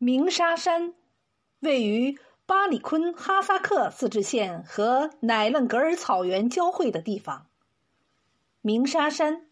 [0.00, 0.94] 鸣沙山
[1.58, 7.48] 位于巴里坤哈萨克自治县和乃楞格尔草原交汇的地方。
[8.60, 9.48] 鸣沙山，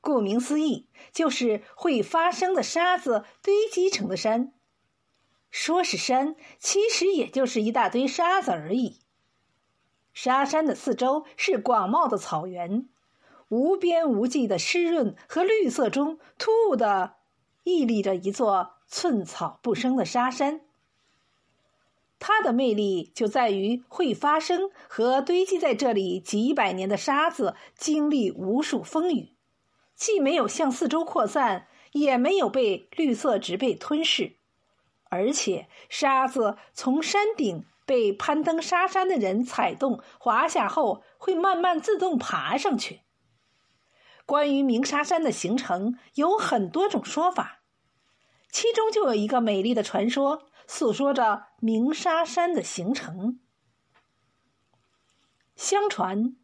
[0.00, 4.52] 顾名思义，就是会发声的沙子堆积成的山。
[5.50, 9.00] 说是山，其实也就是一大堆沙子而已。
[10.14, 12.88] 沙山的四周是广袤的草原，
[13.48, 17.16] 无边无际的湿润和绿色中，突兀的
[17.64, 20.60] 屹立着一座寸草不生的沙山。
[22.18, 29.32] 它的魅力就在于会发生和堆积在这里几百年的沙子经历无数风雨，
[29.96, 34.36] 既没有向四周扩散，也没有被绿色植被吞噬。
[35.08, 43.00] 而且，沙子从山顶被攀登沙山的人踩动、滑下后，会慢慢自动爬上去。
[44.26, 47.61] 关于鸣沙山的形成，有很多种说法，
[48.52, 53.40] 其中就有一个美丽的传说，诉说着鸣沙山的形成。
[55.56, 56.36] 相传，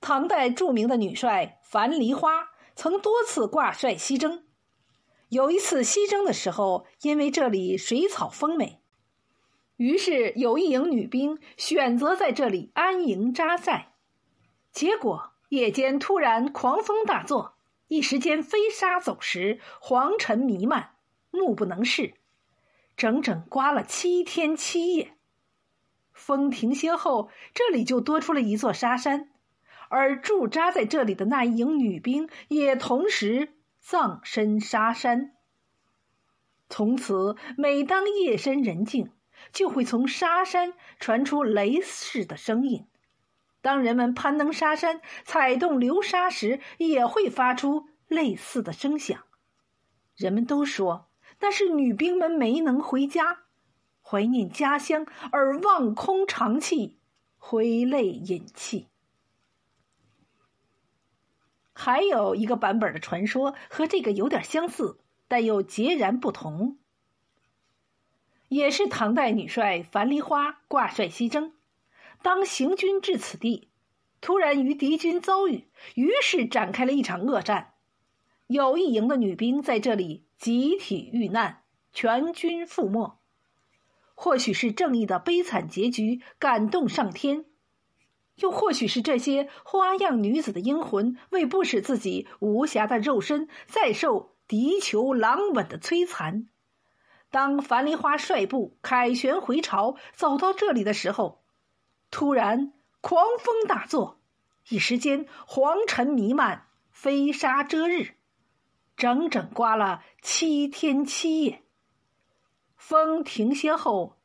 [0.00, 4.44] 唐代著名的女帅樊梨花曾多次挂帅西征。
[5.28, 8.82] 有一次西征的时候，因为这里水草丰美，
[9.76, 13.94] 于是有一营女兵选择在这里安营扎寨。
[14.72, 17.54] 结果夜间突然狂风大作，
[17.86, 20.94] 一时间飞沙走石，黄尘弥漫，
[21.38, 22.14] 目不能视，
[22.96, 25.14] 整整刮了七天七夜。
[26.12, 29.30] 风停歇后，这里就多出了一座沙山，
[29.88, 33.54] 而驻扎在这里的那一营女兵也同时。
[33.80, 35.32] 葬身沙山。
[36.68, 39.12] 从此，每当夜深人静，
[39.50, 42.86] 就会从沙山传出雷似的声音；
[43.62, 49.24] 当人们攀登沙山、踩动流沙时，也会发出类似的声响。
[50.16, 51.07] 人们都说，
[51.40, 53.44] 那是女兵们没能回家，
[54.02, 56.98] 怀念家乡而望空长泣，
[57.38, 58.88] 挥泪饮泣。
[61.72, 66.76] 还有一个版本的传说和这个有点相似，但又截然不同。
[68.48, 71.52] 也是唐代女帅樊梨花挂帅西征，
[72.22, 73.68] 当行军至此地，
[74.20, 77.74] 突然与敌军遭遇，于是展开了一场恶战。
[78.48, 83.18] 有一营的女兵在这里集体遇难，全军覆没。
[84.14, 87.44] 或许是正义的悲惨结局感动上天。
[88.36, 96.48] 又或许是这些花样女子的英魂，为不使自己无暇的肉身再受敌酋狼吻的摧残，
[97.30, 101.42] 当樊梨花率部凯旋回朝，走到这里的时候，
[102.10, 102.72] 突然
[103.02, 104.18] 狂风大作，
[104.70, 108.14] 一时间黄尘弥漫，飞沙遮日，
[108.98, 111.62] 整整刮了七天七夜。
[112.76, 114.18] 风停歇后，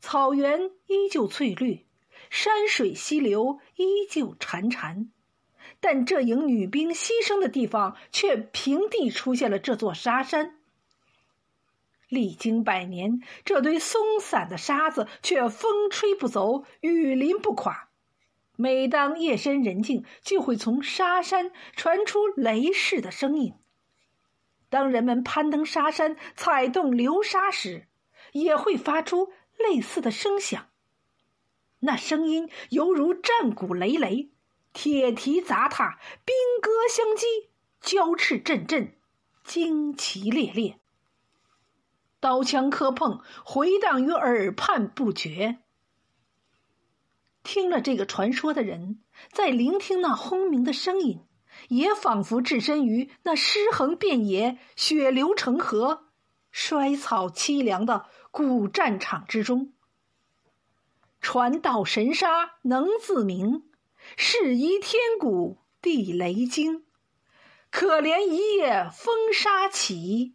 [0.00, 1.86] 草原依旧翠绿。
[2.30, 5.08] 山水溪流依旧潺潺，
[5.80, 10.58] 但这营女兵牺牲的地方却平地出现了这座沙山。
[12.08, 17.88] 历经百年，这堆松散的沙子却风吹不走，雨淋不垮。
[18.56, 23.54] 每当夜深人静，就会从沙山传出雷似的声音。
[24.72, 27.88] 当人们攀登沙山、踩动流沙时，
[28.32, 30.70] 也会发出类似的声响。
[31.80, 34.30] 那声音犹如战鼓擂擂，
[34.72, 37.50] 铁蹄砸踏，兵戈相击，
[37.82, 38.96] 交翅阵阵，
[39.44, 40.80] 旌旗猎猎，
[42.18, 45.58] 刀枪磕碰，回荡于耳畔不绝。
[47.42, 51.26] 听了这个传说的人，在聆听那轰鸣的声音，
[51.68, 56.06] 也仿佛置身于那尸横遍野、血流成河、
[56.50, 59.72] 衰草凄凉的古战场之中。
[61.20, 63.62] 传道神沙能自明，
[64.16, 66.84] 适宜天鼓地雷惊。
[67.70, 70.34] 可怜一夜风沙起，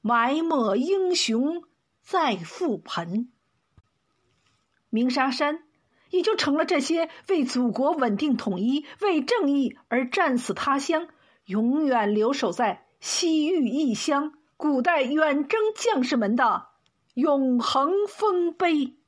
[0.00, 1.62] 埋没英雄
[2.02, 3.32] 在覆盆。
[4.90, 5.62] 鸣沙山
[6.10, 11.08] 也就成了这些为祖国稳定统一、为正义而战死他乡、
[11.46, 16.66] 永远留守在西域异乡古代远征将士们的
[17.14, 18.99] 永恒丰碑。